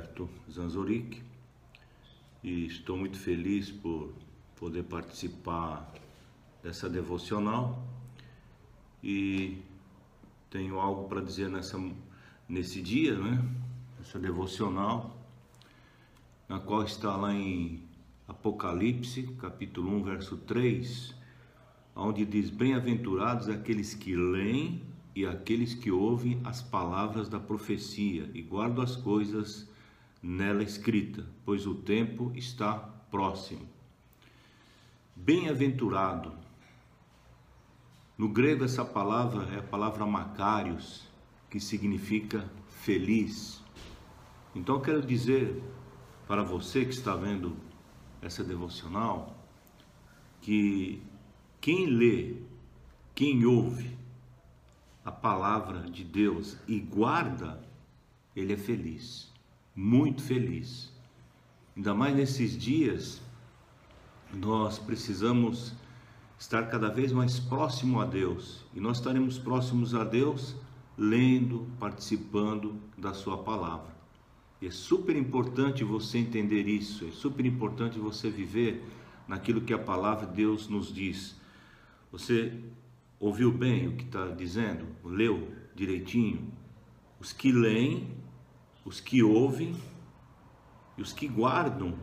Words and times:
Roberto 0.00 0.30
Zanzoric 0.50 1.22
e 2.42 2.64
estou 2.64 2.96
muito 2.96 3.18
feliz 3.18 3.70
por 3.70 4.14
poder 4.56 4.84
participar 4.84 5.92
dessa 6.62 6.88
devocional 6.88 7.86
e 9.04 9.58
tenho 10.48 10.80
algo 10.80 11.06
para 11.06 11.20
dizer 11.20 11.50
nessa, 11.50 11.78
nesse 12.48 12.80
dia, 12.80 13.18
né? 13.18 13.44
Essa 14.00 14.18
devocional, 14.18 15.14
na 16.48 16.58
qual 16.58 16.82
está 16.82 17.14
lá 17.14 17.34
em 17.34 17.82
Apocalipse, 18.26 19.24
capítulo 19.38 19.94
1, 19.96 20.02
verso 20.02 20.36
3, 20.38 21.14
onde 21.94 22.24
diz: 22.24 22.48
Bem-aventurados 22.48 23.50
aqueles 23.50 23.92
que 23.92 24.16
leem 24.16 24.82
e 25.14 25.26
aqueles 25.26 25.74
que 25.74 25.90
ouvem 25.90 26.40
as 26.42 26.62
palavras 26.62 27.28
da 27.28 27.38
profecia 27.38 28.30
e 28.32 28.40
guardam 28.40 28.82
as 28.82 28.96
coisas 28.96 29.68
nela 30.22 30.62
escrita, 30.62 31.26
pois 31.44 31.66
o 31.66 31.74
tempo 31.74 32.32
está 32.34 32.74
próximo. 33.10 33.66
Bem-aventurado. 35.14 36.32
No 38.16 38.28
grego 38.28 38.64
essa 38.64 38.84
palavra 38.84 39.44
é 39.54 39.58
a 39.58 39.62
palavra 39.62 40.04
Macarius, 40.04 41.08
que 41.48 41.58
significa 41.58 42.50
feliz. 42.68 43.62
Então 44.54 44.76
eu 44.76 44.80
quero 44.80 45.02
dizer 45.02 45.62
para 46.26 46.42
você 46.42 46.84
que 46.84 46.92
está 46.92 47.14
vendo 47.16 47.56
essa 48.22 48.44
devocional 48.44 49.36
que 50.40 51.02
quem 51.60 51.86
lê, 51.86 52.36
quem 53.14 53.44
ouve 53.44 53.98
a 55.04 55.10
palavra 55.10 55.90
de 55.90 56.04
Deus 56.04 56.56
e 56.66 56.78
guarda, 56.78 57.62
ele 58.34 58.52
é 58.52 58.56
feliz, 58.56 59.32
muito 59.74 60.22
feliz. 60.22 60.92
Ainda 61.76 61.94
mais 61.94 62.14
nesses 62.14 62.56
dias, 62.56 63.20
nós 64.32 64.78
precisamos 64.78 65.72
estar 66.38 66.64
cada 66.68 66.88
vez 66.88 67.12
mais 67.12 67.38
próximo 67.38 68.00
a 68.00 68.04
Deus. 68.04 68.64
E 68.74 68.80
nós 68.80 68.98
estaremos 68.98 69.38
próximos 69.38 69.94
a 69.94 70.04
Deus 70.04 70.56
lendo, 70.96 71.66
participando 71.78 72.80
da 72.96 73.14
sua 73.14 73.38
palavra. 73.38 73.94
E 74.60 74.66
é 74.66 74.70
super 74.70 75.16
importante 75.16 75.82
você 75.82 76.18
entender 76.18 76.66
isso, 76.68 77.06
é 77.06 77.10
super 77.10 77.46
importante 77.46 77.98
você 77.98 78.28
viver 78.28 78.84
naquilo 79.26 79.62
que 79.62 79.72
a 79.72 79.78
palavra 79.78 80.26
de 80.26 80.34
Deus 80.34 80.68
nos 80.68 80.92
diz. 80.92 81.34
Você 82.12 82.52
ouviu 83.18 83.50
bem 83.50 83.88
o 83.88 83.96
que 83.96 84.04
está 84.04 84.26
dizendo? 84.28 84.86
Leu 85.04 85.48
direitinho? 85.74 86.52
Os 87.18 87.32
que 87.32 87.52
leem, 87.52 88.08
os 88.84 89.00
que 89.00 89.22
ouvem 89.22 89.74
e 90.96 91.02
os 91.02 91.12
que 91.12 91.28
guardam 91.28 91.94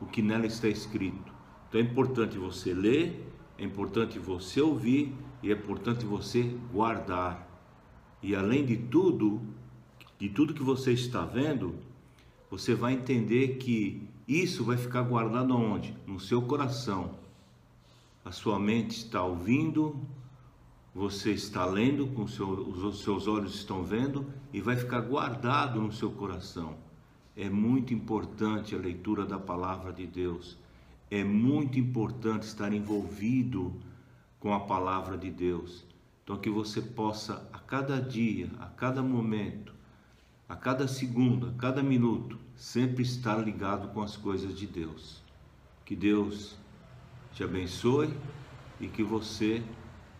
o 0.00 0.06
que 0.06 0.22
nela 0.22 0.46
está 0.46 0.68
escrito. 0.68 1.32
Então 1.68 1.80
é 1.80 1.84
importante 1.84 2.38
você 2.38 2.72
ler, 2.72 3.32
é 3.58 3.64
importante 3.64 4.18
você 4.18 4.60
ouvir 4.60 5.14
e 5.42 5.50
é 5.50 5.54
importante 5.54 6.04
você 6.04 6.42
guardar. 6.72 7.48
E 8.22 8.34
além 8.34 8.64
de 8.64 8.76
tudo, 8.76 9.40
de 10.18 10.28
tudo 10.28 10.54
que 10.54 10.62
você 10.62 10.92
está 10.92 11.24
vendo, 11.24 11.74
você 12.50 12.74
vai 12.74 12.94
entender 12.94 13.56
que 13.58 14.08
isso 14.26 14.64
vai 14.64 14.76
ficar 14.76 15.02
guardado 15.02 15.56
onde? 15.56 15.96
No 16.06 16.18
seu 16.18 16.42
coração 16.42 17.20
a 18.24 18.30
sua 18.32 18.58
mente 18.58 18.96
está 18.96 19.22
ouvindo, 19.22 19.98
você 20.94 21.32
está 21.32 21.64
lendo, 21.64 22.08
com 22.08 22.26
seu, 22.26 22.48
os 22.48 23.02
seus 23.02 23.28
olhos 23.28 23.54
estão 23.54 23.84
vendo 23.84 24.26
e 24.52 24.60
vai 24.60 24.76
ficar 24.76 25.00
guardado 25.00 25.80
no 25.80 25.92
seu 25.92 26.10
coração. 26.10 26.76
É 27.36 27.48
muito 27.48 27.94
importante 27.94 28.74
a 28.74 28.78
leitura 28.78 29.24
da 29.24 29.38
palavra 29.38 29.92
de 29.92 30.06
Deus. 30.06 30.58
É 31.10 31.22
muito 31.22 31.78
importante 31.78 32.42
estar 32.42 32.72
envolvido 32.72 33.72
com 34.40 34.52
a 34.52 34.60
palavra 34.60 35.16
de 35.16 35.30
Deus. 35.30 35.84
Então 36.24 36.36
que 36.36 36.50
você 36.50 36.80
possa 36.80 37.48
a 37.52 37.58
cada 37.58 38.00
dia, 38.00 38.50
a 38.58 38.66
cada 38.66 39.02
momento, 39.02 39.72
a 40.48 40.56
cada 40.56 40.88
segundo, 40.88 41.48
a 41.48 41.52
cada 41.52 41.82
minuto, 41.82 42.36
sempre 42.56 43.02
estar 43.02 43.36
ligado 43.36 43.88
com 43.88 44.02
as 44.02 44.16
coisas 44.16 44.58
de 44.58 44.66
Deus. 44.66 45.22
Que 45.84 45.94
Deus 45.94 46.56
te 47.32 47.44
abençoe 47.44 48.12
e 48.80 48.88
que 48.88 49.02
você 49.02 49.62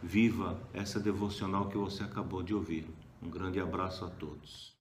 viva 0.03 0.59
essa 0.73 0.99
devocional 0.99 1.69
que 1.69 1.77
você 1.77 2.03
acabou 2.03 2.43
de 2.43 2.55
ouvir. 2.55 2.87
Um 3.23 3.29
grande 3.29 3.61
abraço 3.61 4.05
a 4.05 4.09
todos. 4.09 4.73